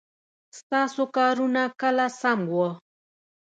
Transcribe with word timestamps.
ستاسو 0.59 1.03
کارونه 1.17 1.63
کله 1.81 2.05
سم 2.21 2.39
وه؟ 2.53 2.69